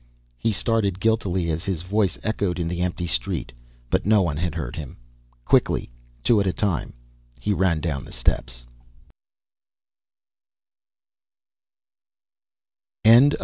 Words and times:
He 0.39 0.51
started 0.51 0.99
guiltily 0.99 1.51
as 1.51 1.63
his 1.63 1.83
voice 1.83 2.17
echoed 2.23 2.57
in 2.57 2.67
the 2.67 2.81
empty 2.81 3.05
street, 3.05 3.53
but 3.91 4.03
no 4.03 4.23
one 4.23 4.35
had 4.37 4.55
heard 4.55 4.75
him. 4.75 4.97
Quickly, 5.45 5.91
two 6.23 6.39
at 6.41 6.47
a 6.47 6.51
time, 6.53 6.93
he 7.39 7.53
ran 7.53 7.81
down 7.81 8.03
the 8.05 8.11
steps. 8.11 8.65